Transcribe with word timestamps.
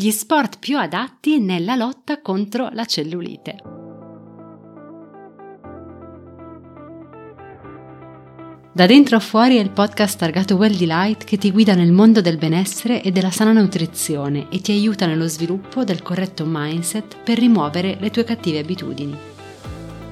gli 0.00 0.12
sport 0.12 0.60
più 0.60 0.78
adatti 0.78 1.40
nella 1.40 1.74
lotta 1.74 2.22
contro 2.22 2.68
la 2.70 2.84
cellulite. 2.84 3.56
Da 8.72 8.86
dentro 8.86 9.16
a 9.16 9.18
fuori 9.18 9.56
è 9.56 9.60
il 9.60 9.72
podcast 9.72 10.16
targato 10.16 10.54
Well 10.54 10.76
Delight 10.76 11.24
che 11.24 11.36
ti 11.36 11.50
guida 11.50 11.74
nel 11.74 11.90
mondo 11.90 12.20
del 12.20 12.38
benessere 12.38 13.02
e 13.02 13.10
della 13.10 13.32
sana 13.32 13.50
nutrizione 13.50 14.46
e 14.50 14.60
ti 14.60 14.70
aiuta 14.70 15.04
nello 15.06 15.26
sviluppo 15.26 15.82
del 15.82 16.00
corretto 16.00 16.44
mindset 16.46 17.16
per 17.24 17.40
rimuovere 17.40 17.96
le 17.98 18.10
tue 18.10 18.22
cattive 18.22 18.60
abitudini. 18.60 19.37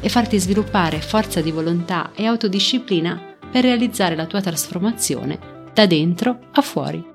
e 0.00 0.08
farti 0.08 0.38
sviluppare 0.38 1.00
forza 1.00 1.40
di 1.40 1.50
volontà 1.50 2.12
e 2.14 2.26
autodisciplina 2.26 3.36
per 3.50 3.62
realizzare 3.62 4.14
la 4.14 4.26
tua 4.26 4.40
trasformazione 4.40 5.70
da 5.72 5.86
dentro 5.86 6.48
a 6.52 6.60
fuori. 6.62 7.14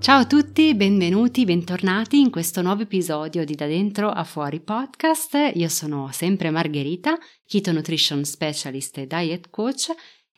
Ciao 0.00 0.20
a 0.20 0.26
tutti, 0.26 0.74
benvenuti, 0.74 1.44
bentornati 1.44 2.20
in 2.20 2.30
questo 2.30 2.62
nuovo 2.62 2.82
episodio 2.82 3.44
di 3.44 3.54
Da 3.54 3.66
Dentro 3.66 4.08
a 4.08 4.24
Fuori 4.24 4.58
podcast. 4.60 5.52
Io 5.54 5.68
sono 5.68 6.08
sempre 6.10 6.50
Margherita, 6.50 7.18
Keto 7.44 7.70
Nutrition 7.70 8.24
Specialist 8.24 8.96
e 8.96 9.06
Diet 9.06 9.50
Coach 9.50 9.90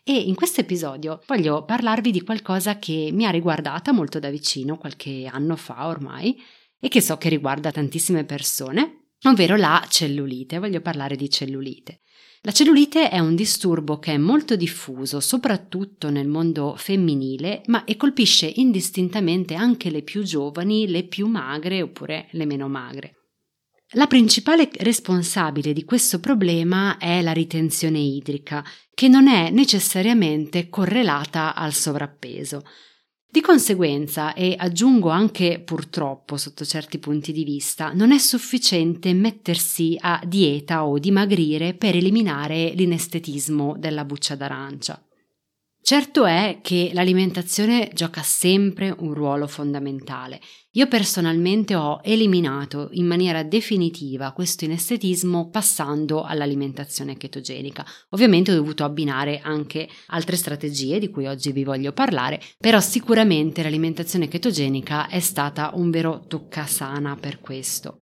e 0.02 0.14
in 0.14 0.34
questo 0.34 0.62
episodio 0.62 1.20
voglio 1.28 1.64
parlarvi 1.64 2.10
di 2.10 2.22
qualcosa 2.22 2.80
che 2.80 3.10
mi 3.12 3.24
ha 3.24 3.30
riguardata 3.30 3.92
molto 3.92 4.18
da 4.18 4.30
vicino 4.30 4.78
qualche 4.78 5.28
anno 5.30 5.54
fa 5.54 5.86
ormai 5.86 6.36
e 6.80 6.88
che 6.88 7.00
so 7.00 7.16
che 7.16 7.28
riguarda 7.28 7.70
tantissime 7.70 8.24
persone 8.24 9.01
ovvero 9.24 9.56
la 9.56 9.84
cellulite. 9.88 10.58
Voglio 10.58 10.80
parlare 10.80 11.16
di 11.16 11.30
cellulite. 11.30 12.00
La 12.44 12.50
cellulite 12.50 13.08
è 13.08 13.20
un 13.20 13.36
disturbo 13.36 14.00
che 14.00 14.14
è 14.14 14.18
molto 14.18 14.56
diffuso, 14.56 15.20
soprattutto 15.20 16.10
nel 16.10 16.26
mondo 16.26 16.74
femminile, 16.76 17.62
ma 17.66 17.84
e 17.84 17.96
colpisce 17.96 18.50
indistintamente 18.56 19.54
anche 19.54 19.90
le 19.90 20.02
più 20.02 20.24
giovani, 20.24 20.88
le 20.88 21.04
più 21.04 21.28
magre 21.28 21.82
oppure 21.82 22.26
le 22.32 22.44
meno 22.44 22.66
magre. 22.66 23.16
La 23.94 24.08
principale 24.08 24.70
responsabile 24.78 25.72
di 25.72 25.84
questo 25.84 26.18
problema 26.18 26.96
è 26.96 27.22
la 27.22 27.32
ritenzione 27.32 27.98
idrica, 27.98 28.64
che 28.92 29.06
non 29.06 29.28
è 29.28 29.50
necessariamente 29.50 30.68
correlata 30.68 31.54
al 31.54 31.74
sovrappeso. 31.74 32.64
Di 33.32 33.40
conseguenza, 33.40 34.34
e 34.34 34.54
aggiungo 34.58 35.08
anche 35.08 35.58
purtroppo 35.58 36.36
sotto 36.36 36.66
certi 36.66 36.98
punti 36.98 37.32
di 37.32 37.44
vista, 37.44 37.90
non 37.94 38.12
è 38.12 38.18
sufficiente 38.18 39.14
mettersi 39.14 39.96
a 39.98 40.20
dieta 40.22 40.84
o 40.84 40.98
dimagrire 40.98 41.72
per 41.72 41.96
eliminare 41.96 42.72
l'inestetismo 42.74 43.74
della 43.78 44.04
buccia 44.04 44.34
d'arancia. 44.34 45.02
Certo 45.84 46.26
è 46.26 46.60
che 46.62 46.90
l'alimentazione 46.92 47.90
gioca 47.92 48.22
sempre 48.22 48.94
un 48.96 49.12
ruolo 49.14 49.48
fondamentale. 49.48 50.40
Io 50.74 50.86
personalmente 50.86 51.74
ho 51.74 51.98
eliminato 52.04 52.88
in 52.92 53.04
maniera 53.04 53.42
definitiva 53.42 54.30
questo 54.30 54.64
inestetismo 54.64 55.50
passando 55.50 56.22
all'alimentazione 56.22 57.16
chetogenica. 57.16 57.84
Ovviamente 58.10 58.52
ho 58.52 58.54
dovuto 58.54 58.84
abbinare 58.84 59.40
anche 59.42 59.88
altre 60.06 60.36
strategie 60.36 61.00
di 61.00 61.10
cui 61.10 61.26
oggi 61.26 61.50
vi 61.50 61.64
voglio 61.64 61.92
parlare, 61.92 62.40
però 62.58 62.78
sicuramente 62.78 63.64
l'alimentazione 63.64 64.28
chetogenica 64.28 65.08
è 65.08 65.18
stata 65.18 65.72
un 65.74 65.90
vero 65.90 66.22
toccasana 66.28 67.16
per 67.16 67.40
questo. 67.40 68.01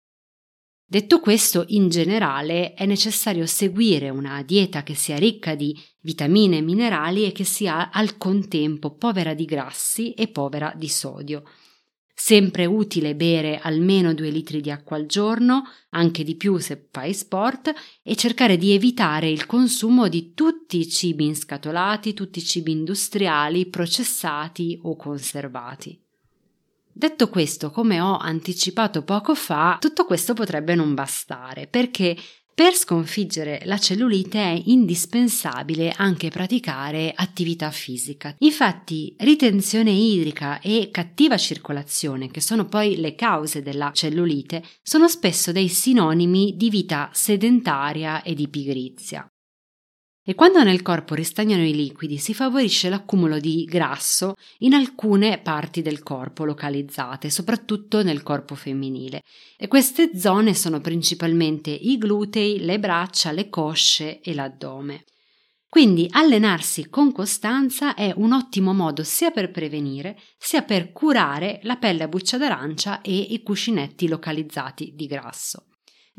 Detto 0.91 1.19
questo, 1.19 1.65
in 1.67 1.87
generale 1.89 2.73
è 2.73 2.87
necessario 2.87 3.45
seguire 3.45 4.09
una 4.09 4.41
dieta 4.41 4.81
che 4.81 4.95
sia 4.95 5.19
ricca 5.19 5.53
di 5.53 5.79
vitamine 5.99 6.57
e 6.57 6.61
minerali 6.61 7.27
e 7.27 7.31
che 7.31 7.43
sia 7.43 7.91
al 7.91 8.17
contempo 8.17 8.95
povera 8.95 9.35
di 9.35 9.45
grassi 9.45 10.13
e 10.13 10.29
povera 10.29 10.73
di 10.75 10.87
sodio. 10.87 11.43
Sempre 12.11 12.65
utile 12.65 13.13
bere 13.13 13.59
almeno 13.59 14.15
2 14.15 14.29
litri 14.31 14.61
di 14.61 14.71
acqua 14.71 14.97
al 14.97 15.05
giorno, 15.05 15.61
anche 15.89 16.23
di 16.23 16.35
più 16.35 16.57
se 16.57 16.87
fai 16.89 17.13
sport, 17.13 17.71
e 18.01 18.15
cercare 18.15 18.57
di 18.57 18.71
evitare 18.71 19.29
il 19.29 19.45
consumo 19.45 20.07
di 20.07 20.33
tutti 20.33 20.79
i 20.79 20.89
cibi 20.89 21.25
inscatolati, 21.25 22.15
tutti 22.15 22.39
i 22.39 22.43
cibi 22.43 22.71
industriali, 22.71 23.67
processati 23.67 24.79
o 24.81 24.95
conservati. 24.95 26.08
Detto 26.99 27.29
questo, 27.29 27.71
come 27.71 28.01
ho 28.01 28.17
anticipato 28.17 29.03
poco 29.03 29.33
fa, 29.33 29.77
tutto 29.79 30.03
questo 30.03 30.33
potrebbe 30.33 30.75
non 30.75 30.93
bastare, 30.93 31.65
perché 31.65 32.13
per 32.53 32.73
sconfiggere 32.73 33.61
la 33.63 33.77
cellulite 33.77 34.37
è 34.37 34.61
indispensabile 34.65 35.93
anche 35.95 36.27
praticare 36.27 37.13
attività 37.15 37.71
fisica. 37.71 38.35
Infatti, 38.39 39.15
ritenzione 39.19 39.91
idrica 39.91 40.59
e 40.59 40.89
cattiva 40.91 41.37
circolazione, 41.37 42.29
che 42.29 42.41
sono 42.41 42.65
poi 42.65 42.97
le 42.97 43.15
cause 43.15 43.61
della 43.61 43.91
cellulite, 43.93 44.61
sono 44.83 45.07
spesso 45.07 45.53
dei 45.53 45.69
sinonimi 45.69 46.57
di 46.57 46.69
vita 46.69 47.09
sedentaria 47.13 48.23
e 48.23 48.33
di 48.33 48.49
pigrizia. 48.49 49.25
E 50.29 50.35
quando 50.35 50.61
nel 50.61 50.83
corpo 50.83 51.15
ristagnano 51.15 51.65
i 51.65 51.73
liquidi 51.73 52.19
si 52.19 52.35
favorisce 52.35 52.87
l'accumulo 52.87 53.39
di 53.39 53.63
grasso 53.63 54.35
in 54.59 54.75
alcune 54.75 55.39
parti 55.39 55.81
del 55.81 56.03
corpo 56.03 56.45
localizzate, 56.45 57.31
soprattutto 57.31 58.03
nel 58.03 58.21
corpo 58.21 58.53
femminile. 58.53 59.23
E 59.57 59.67
queste 59.67 60.15
zone 60.15 60.53
sono 60.53 60.81
principalmente 60.81 61.71
i 61.71 61.97
glutei, 61.97 62.59
le 62.59 62.77
braccia, 62.77 63.31
le 63.31 63.49
cosce 63.49 64.21
e 64.21 64.35
l'addome. 64.35 65.05
Quindi 65.67 66.05
allenarsi 66.11 66.89
con 66.89 67.11
costanza 67.11 67.95
è 67.95 68.13
un 68.15 68.31
ottimo 68.31 68.71
modo 68.71 69.01
sia 69.03 69.31
per 69.31 69.49
prevenire 69.49 70.15
sia 70.37 70.61
per 70.61 70.91
curare 70.91 71.59
la 71.63 71.77
pelle 71.77 72.03
a 72.03 72.07
buccia 72.07 72.37
d'arancia 72.37 73.01
e 73.01 73.17
i 73.17 73.41
cuscinetti 73.41 74.07
localizzati 74.07 74.93
di 74.93 75.07
grasso. 75.07 75.68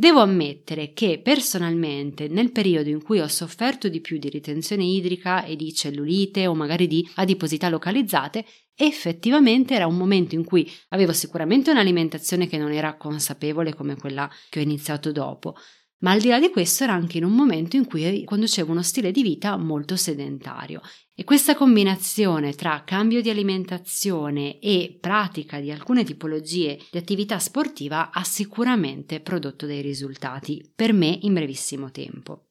Devo 0.00 0.20
ammettere 0.20 0.94
che 0.94 1.20
personalmente 1.22 2.26
nel 2.26 2.52
periodo 2.52 2.88
in 2.88 3.02
cui 3.02 3.20
ho 3.20 3.28
sofferto 3.28 3.90
di 3.90 4.00
più 4.00 4.16
di 4.16 4.30
ritenzione 4.30 4.82
idrica 4.82 5.44
e 5.44 5.56
di 5.56 5.74
cellulite 5.74 6.46
o 6.46 6.54
magari 6.54 6.86
di 6.86 7.06
adiposità 7.16 7.68
localizzate, 7.68 8.46
effettivamente 8.74 9.74
era 9.74 9.86
un 9.86 9.98
momento 9.98 10.34
in 10.34 10.42
cui 10.42 10.66
avevo 10.88 11.12
sicuramente 11.12 11.70
un'alimentazione 11.70 12.46
che 12.46 12.56
non 12.56 12.72
era 12.72 12.96
consapevole 12.96 13.74
come 13.74 13.94
quella 13.96 14.26
che 14.48 14.60
ho 14.60 14.62
iniziato 14.62 15.12
dopo, 15.12 15.54
ma 16.00 16.12
al 16.12 16.20
di 16.20 16.28
là 16.28 16.38
di 16.38 16.50
questo 16.50 16.84
era 16.84 16.92
anche 16.92 17.18
in 17.18 17.24
un 17.24 17.32
momento 17.32 17.76
in 17.76 17.86
cui 17.86 18.24
conducevo 18.24 18.70
uno 18.72 18.82
stile 18.82 19.10
di 19.10 19.22
vita 19.22 19.56
molto 19.56 19.96
sedentario 19.96 20.80
e 21.14 21.24
questa 21.24 21.54
combinazione 21.54 22.54
tra 22.54 22.82
cambio 22.84 23.20
di 23.20 23.30
alimentazione 23.30 24.58
e 24.58 24.96
pratica 25.00 25.60
di 25.60 25.70
alcune 25.70 26.04
tipologie 26.04 26.78
di 26.90 26.98
attività 26.98 27.38
sportiva 27.38 28.10
ha 28.10 28.24
sicuramente 28.24 29.20
prodotto 29.20 29.66
dei 29.66 29.82
risultati 29.82 30.72
per 30.74 30.92
me 30.92 31.18
in 31.22 31.34
brevissimo 31.34 31.90
tempo. 31.90 32.49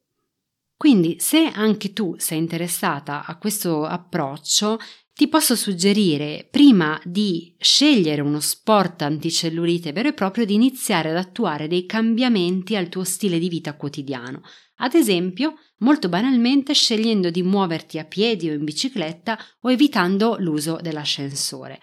Quindi, 0.79 1.17
se 1.19 1.51
anche 1.53 1.91
tu 1.91 2.15
sei 2.17 2.37
interessata 2.37 3.25
a 3.25 3.37
questo 3.37 3.83
approccio, 3.83 4.79
ti 5.13 5.27
posso 5.27 5.57
suggerire, 5.57 6.47
prima 6.49 6.97
di 7.03 7.53
scegliere 7.59 8.21
uno 8.21 8.39
sport 8.39 9.01
anticellulite 9.01 9.91
vero 9.91 10.07
e 10.07 10.13
proprio, 10.13 10.45
di 10.45 10.53
iniziare 10.53 11.09
ad 11.09 11.17
attuare 11.17 11.67
dei 11.67 11.85
cambiamenti 11.85 12.77
al 12.77 12.87
tuo 12.87 13.03
stile 13.03 13.39
di 13.39 13.49
vita 13.49 13.75
quotidiano. 13.75 14.41
Ad 14.77 14.93
esempio, 14.93 15.55
molto 15.79 16.07
banalmente 16.07 16.73
scegliendo 16.73 17.29
di 17.29 17.43
muoverti 17.43 17.99
a 17.99 18.05
piedi 18.05 18.49
o 18.49 18.53
in 18.53 18.63
bicicletta 18.63 19.37
o 19.59 19.71
evitando 19.71 20.37
l'uso 20.39 20.79
dell'ascensore. 20.81 21.81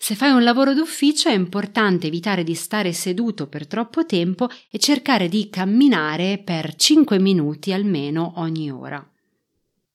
Se 0.00 0.14
fai 0.14 0.30
un 0.30 0.44
lavoro 0.44 0.74
d'ufficio 0.74 1.28
è 1.28 1.34
importante 1.34 2.06
evitare 2.06 2.44
di 2.44 2.54
stare 2.54 2.92
seduto 2.92 3.48
per 3.48 3.66
troppo 3.66 4.06
tempo 4.06 4.48
e 4.70 4.78
cercare 4.78 5.28
di 5.28 5.50
camminare 5.50 6.38
per 6.38 6.76
5 6.76 7.18
minuti 7.18 7.72
almeno 7.72 8.34
ogni 8.36 8.70
ora. 8.70 9.04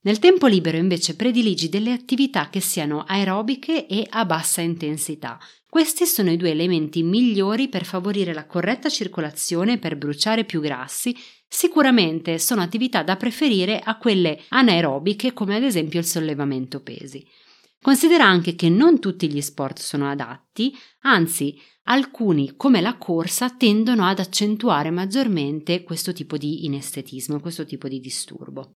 Nel 0.02 0.20
tempo 0.20 0.48
libero 0.48 0.76
invece 0.76 1.16
prediligi 1.16 1.70
delle 1.70 1.94
attività 1.94 2.50
che 2.50 2.60
siano 2.60 3.06
aerobiche 3.08 3.88
e 3.88 4.06
a 4.10 4.26
bassa 4.26 4.60
intensità. 4.60 5.40
Questi 5.70 6.06
sono 6.06 6.30
i 6.30 6.38
due 6.38 6.52
elementi 6.52 7.02
migliori 7.02 7.70
per 7.70 7.86
favorire 7.86 8.34
la 8.34 8.46
corretta 8.46 8.90
circolazione 8.90 9.74
e 9.74 9.78
per 9.78 9.96
bruciare 9.96 10.44
più 10.44 10.60
grassi. 10.60 11.16
Sicuramente 11.48 12.38
sono 12.40 12.62
attività 12.62 13.04
da 13.04 13.16
preferire 13.16 13.80
a 13.80 13.98
quelle 13.98 14.42
anaerobiche 14.50 15.32
come 15.32 15.56
ad 15.56 15.64
esempio 15.64 16.00
il 16.00 16.06
sollevamento 16.06 16.82
pesi. 16.82 17.26
Considera 17.84 18.24
anche 18.24 18.56
che 18.56 18.70
non 18.70 19.02
tutti 19.02 19.30
gli 19.30 19.42
sport 19.42 19.78
sono 19.80 20.10
adatti, 20.10 20.74
anzi 21.02 21.60
alcuni 21.84 22.56
come 22.56 22.80
la 22.80 22.96
corsa 22.96 23.50
tendono 23.50 24.06
ad 24.06 24.20
accentuare 24.20 24.90
maggiormente 24.90 25.84
questo 25.84 26.14
tipo 26.14 26.38
di 26.38 26.64
inestetismo, 26.64 27.42
questo 27.42 27.66
tipo 27.66 27.90
di 27.90 28.00
disturbo. 28.00 28.72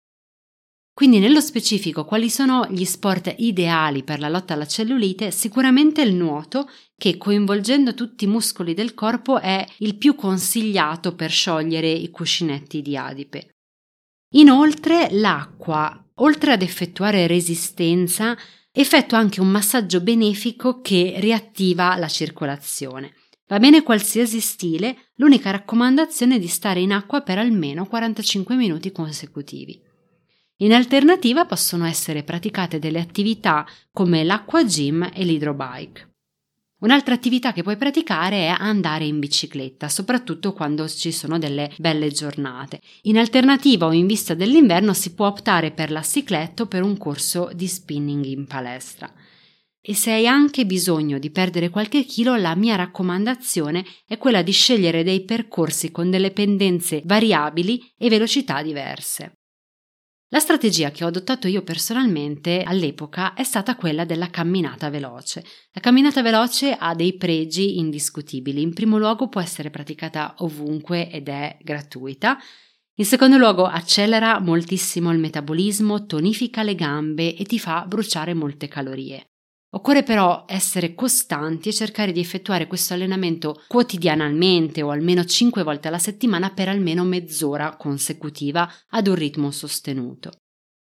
Quindi 0.93 1.19
nello 1.19 1.39
specifico 1.39 2.03
quali 2.03 2.29
sono 2.29 2.67
gli 2.69 2.83
sport 2.83 3.33
ideali 3.37 4.03
per 4.03 4.19
la 4.19 4.27
lotta 4.27 4.55
alla 4.55 4.67
cellulite? 4.67 5.31
Sicuramente 5.31 6.01
il 6.01 6.13
nuoto, 6.13 6.69
che 6.97 7.15
coinvolgendo 7.15 7.93
tutti 7.93 8.25
i 8.25 8.27
muscoli 8.27 8.73
del 8.73 8.93
corpo 8.93 9.39
è 9.39 9.65
il 9.77 9.95
più 9.95 10.15
consigliato 10.15 11.15
per 11.15 11.31
sciogliere 11.31 11.89
i 11.89 12.09
cuscinetti 12.09 12.81
di 12.81 12.97
adipe. 12.97 13.51
Inoltre 14.33 15.07
l'acqua, 15.11 16.09
oltre 16.15 16.51
ad 16.51 16.61
effettuare 16.61 17.25
resistenza, 17.25 18.35
effettua 18.81 19.17
anche 19.17 19.41
un 19.41 19.47
massaggio 19.47 20.01
benefico 20.01 20.81
che 20.81 21.15
riattiva 21.17 21.95
la 21.97 22.07
circolazione. 22.07 23.13
Va 23.47 23.59
bene 23.59 23.81
qualsiasi 23.81 24.39
stile, 24.39 25.11
l'unica 25.15 25.51
raccomandazione 25.51 26.35
è 26.35 26.39
di 26.39 26.47
stare 26.47 26.81
in 26.81 26.91
acqua 26.91 27.21
per 27.21 27.39
almeno 27.39 27.87
45 27.87 28.55
minuti 28.55 28.91
consecutivi. 28.91 29.81
In 30.57 30.73
alternativa 30.73 31.45
possono 31.45 31.85
essere 31.85 32.23
praticate 32.23 32.77
delle 32.77 32.99
attività 32.99 33.65
come 33.91 34.23
l'acqua 34.23 34.63
gym 34.63 35.09
e 35.13 35.23
l'hydrobike. 35.23 36.06
Un'altra 36.79 37.15
attività 37.15 37.53
che 37.53 37.63
puoi 37.63 37.75
praticare 37.75 38.45
è 38.45 38.55
andare 38.55 39.05
in 39.05 39.17
bicicletta, 39.17 39.89
soprattutto 39.89 40.53
quando 40.53 40.87
ci 40.87 41.11
sono 41.11 41.39
delle 41.39 41.71
belle 41.79 42.11
giornate. 42.11 42.81
In 43.03 43.17
alternativa 43.17 43.87
o 43.87 43.93
in 43.93 44.05
vista 44.05 44.35
dell'inverno 44.35 44.93
si 44.93 45.15
può 45.15 45.25
optare 45.25 45.71
per 45.71 45.89
la 45.89 46.03
cicletta 46.03 46.63
o 46.63 46.67
per 46.67 46.83
un 46.83 46.95
corso 46.97 47.49
di 47.51 47.67
spinning 47.67 48.25
in 48.25 48.45
palestra. 48.45 49.11
E 49.81 49.95
se 49.95 50.11
hai 50.11 50.27
anche 50.27 50.67
bisogno 50.67 51.17
di 51.17 51.31
perdere 51.31 51.69
qualche 51.69 52.03
chilo, 52.03 52.35
la 52.35 52.55
mia 52.55 52.75
raccomandazione 52.75 53.83
è 54.05 54.19
quella 54.19 54.43
di 54.43 54.51
scegliere 54.51 55.01
dei 55.01 55.23
percorsi 55.23 55.89
con 55.89 56.11
delle 56.11 56.29
pendenze 56.29 57.01
variabili 57.05 57.91
e 57.97 58.07
velocità 58.07 58.61
diverse. 58.61 59.36
La 60.29 60.39
strategia 60.39 60.91
che 60.91 61.05
ho 61.05 61.07
adottato 61.07 61.47
io 61.47 61.63
personalmente 61.63 62.61
all'epoca 62.61 63.33
è 63.33 63.43
stata 63.43 63.77
quella 63.77 64.03
della 64.03 64.29
camminata 64.29 64.89
veloce. 64.89 65.41
La 65.71 65.79
camminata 65.79 66.21
veloce 66.21 66.73
ha 66.77 66.93
dei 66.93 67.15
pregi 67.15 67.77
indiscutibili. 67.77 68.61
In 68.61 68.73
primo 68.73 68.97
luogo 68.97 69.29
può 69.29 69.39
essere 69.39 69.69
praticata 69.69 70.35
ovunque 70.39 71.09
ed 71.09 71.29
è 71.29 71.57
gratuita. 71.61 72.37
In 72.95 73.05
secondo 73.05 73.37
luogo 73.37 73.65
accelera 73.67 74.41
moltissimo 74.41 75.13
il 75.13 75.19
metabolismo, 75.19 76.05
tonifica 76.05 76.61
le 76.61 76.75
gambe 76.75 77.33
e 77.33 77.45
ti 77.45 77.57
fa 77.57 77.85
bruciare 77.87 78.33
molte 78.33 78.67
calorie. 78.67 79.36
Occorre 79.69 80.03
però 80.03 80.45
essere 80.47 80.95
costanti 80.95 81.69
e 81.69 81.73
cercare 81.73 82.13
di 82.13 82.21
effettuare 82.21 82.67
questo 82.67 82.93
allenamento 82.93 83.63
quotidianamente 83.67 84.81
o 84.81 84.89
almeno 84.91 85.25
5 85.25 85.61
volte 85.63 85.89
alla 85.89 85.99
settimana 85.99 86.51
per 86.51 86.69
almeno 86.69 87.03
mezz'ora 87.03 87.75
consecutiva 87.75 88.71
ad 88.89 89.07
un 89.07 89.15
ritmo 89.15 89.51
sostenuto. 89.51 90.31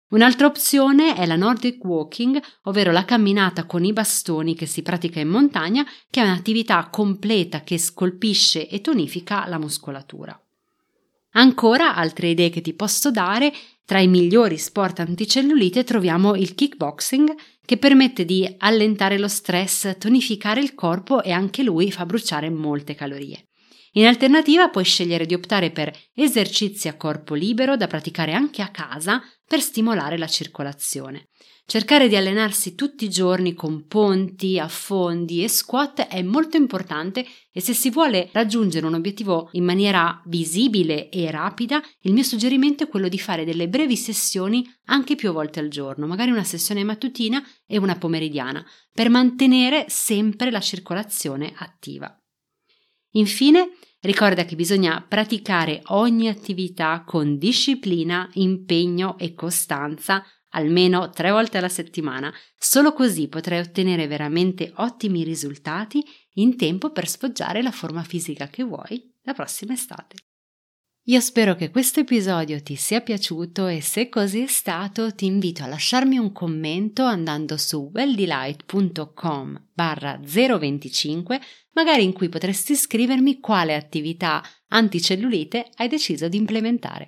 Un'altra 0.10 0.48
opzione 0.48 1.16
è 1.16 1.26
la 1.26 1.36
Nordic 1.36 1.84
Walking, 1.84 2.42
ovvero 2.64 2.92
la 2.92 3.04
camminata 3.04 3.66
con 3.66 3.84
i 3.84 3.92
bastoni 3.92 4.56
che 4.56 4.66
si 4.66 4.82
pratica 4.82 5.20
in 5.20 5.28
montagna, 5.28 5.86
che 6.10 6.22
è 6.22 6.24
un'attività 6.24 6.88
completa 6.90 7.62
che 7.62 7.78
scolpisce 7.78 8.70
e 8.70 8.80
tonifica 8.80 9.48
la 9.48 9.58
muscolatura. 9.58 10.40
Ancora 11.32 11.94
altre 11.96 12.30
idee 12.30 12.50
che 12.50 12.62
ti 12.62 12.74
posso 12.74 13.12
dare, 13.12 13.54
tra 13.84 14.00
i 14.00 14.08
migliori 14.08 14.58
sport 14.58 15.00
anticellulite 15.00 15.84
troviamo 15.84 16.36
il 16.36 16.56
kickboxing 16.56 17.34
che 17.68 17.76
permette 17.78 18.24
di 18.24 18.56
allentare 18.60 19.18
lo 19.18 19.28
stress, 19.28 19.98
tonificare 19.98 20.62
il 20.62 20.74
corpo 20.74 21.22
e 21.22 21.32
anche 21.32 21.64
lui 21.64 21.92
fa 21.92 22.06
bruciare 22.06 22.50
molte 22.50 22.96
calorie. 22.96 23.50
In 23.96 24.06
alternativa 24.06 24.70
puoi 24.70 24.86
scegliere 24.86 25.26
di 25.26 25.34
optare 25.34 25.72
per 25.72 25.94
esercizi 26.14 26.88
a 26.88 26.96
corpo 26.96 27.34
libero 27.34 27.76
da 27.76 27.88
praticare 27.88 28.32
anche 28.32 28.62
a 28.62 28.70
casa 28.70 29.22
per 29.46 29.60
stimolare 29.60 30.18
la 30.18 30.28
circolazione. 30.28 31.28
Cercare 31.70 32.08
di 32.08 32.16
allenarsi 32.16 32.76
tutti 32.76 33.04
i 33.04 33.10
giorni 33.10 33.54
con 33.54 33.88
ponti, 33.88 34.58
affondi 34.58 35.44
e 35.44 35.50
squat 35.50 36.08
è 36.08 36.22
molto 36.22 36.56
importante 36.56 37.26
e 37.52 37.60
se 37.60 37.74
si 37.74 37.90
vuole 37.90 38.30
raggiungere 38.32 38.86
un 38.86 38.94
obiettivo 38.94 39.50
in 39.52 39.66
maniera 39.66 40.22
visibile 40.28 41.10
e 41.10 41.30
rapida, 41.30 41.84
il 42.04 42.14
mio 42.14 42.24
suggerimento 42.24 42.86
è 42.86 42.88
quello 42.88 43.10
di 43.10 43.20
fare 43.20 43.44
delle 43.44 43.68
brevi 43.68 43.98
sessioni 43.98 44.66
anche 44.86 45.16
più 45.16 45.34
volte 45.34 45.60
al 45.60 45.68
giorno, 45.68 46.08
magari 46.08 46.32
una 46.32 46.46
sessione 46.46 46.86
mattutina 46.86 47.46
e 47.66 47.78
una 47.78 47.98
pomeridiana, 47.98 48.66
per 48.94 49.10
mantenere 49.10 49.88
sempre 49.90 50.52
la 50.52 50.62
circolazione 50.62 51.52
attiva. 51.54 52.18
Infine, 53.16 53.72
ricorda 54.00 54.46
che 54.46 54.56
bisogna 54.56 55.06
praticare 55.06 55.82
ogni 55.88 56.30
attività 56.30 57.04
con 57.06 57.38
disciplina, 57.38 58.30
impegno 58.36 59.18
e 59.18 59.34
costanza 59.34 60.24
almeno 60.52 61.10
tre 61.10 61.32
volte 61.32 61.58
alla 61.58 61.70
settimana. 61.70 62.34
Solo 62.58 62.94
così 62.94 63.28
potrai 63.28 63.60
ottenere 63.60 64.08
veramente 64.08 64.72
ottimi 64.76 65.24
risultati 65.24 66.04
in 66.34 66.56
tempo 66.56 66.92
per 66.92 67.08
sfoggiare 67.08 67.62
la 67.62 67.72
forma 67.72 68.04
fisica 68.04 68.48
che 68.48 68.64
vuoi 68.64 69.14
la 69.24 69.34
prossima 69.34 69.74
estate. 69.74 70.16
Io 71.10 71.22
spero 71.22 71.56
che 71.56 71.70
questo 71.70 72.02
episodio 72.02 72.62
ti 72.62 72.76
sia 72.76 73.00
piaciuto 73.00 73.68
e 73.68 73.80
se 73.80 74.10
così 74.10 74.42
è 74.42 74.48
stato 74.48 75.16
ti 75.16 75.26
invito 75.26 75.64
a 75.64 75.68
lasciarmi 75.68 76.18
un 76.18 76.34
commento 76.34 77.06
andando 77.06 77.56
su 77.56 77.90
welldelight.com 77.94 79.68
barra 79.74 80.20
025 80.22 81.40
magari 81.72 82.04
in 82.04 82.12
cui 82.12 82.28
potresti 82.28 82.76
scrivermi 82.76 83.40
quale 83.40 83.74
attività 83.76 84.44
anticellulite 84.68 85.70
hai 85.76 85.88
deciso 85.88 86.28
di 86.28 86.36
implementare. 86.36 87.08